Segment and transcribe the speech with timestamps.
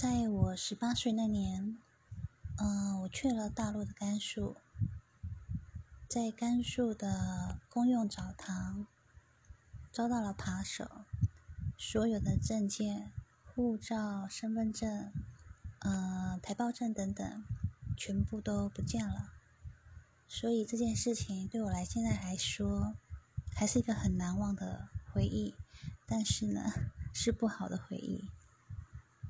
[0.00, 1.76] 在我十八岁那年，
[2.58, 4.54] 嗯，我去了大陆的甘肃，
[6.08, 8.86] 在甘肃的公用澡堂
[9.90, 10.88] 遭到了扒手，
[11.76, 13.10] 所有的证件、
[13.44, 15.12] 护照、身份证、
[15.80, 17.44] 呃台胞证等等，
[17.96, 19.32] 全部都不见了。
[20.28, 22.94] 所以这件事情对我来现在来说，
[23.52, 25.56] 还是一个很难忘的回忆，
[26.06, 26.70] 但是呢，
[27.12, 28.30] 是不好的回忆。